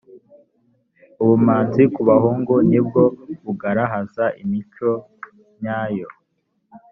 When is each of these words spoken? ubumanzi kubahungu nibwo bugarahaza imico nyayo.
ubumanzi 1.21 1.83
kubahungu 1.95 2.53
nibwo 2.69 3.03
bugarahaza 3.43 4.25
imico 4.41 4.89
nyayo. 5.61 6.09